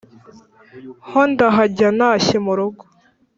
[1.09, 2.83] ho ndahajya ntashye murugo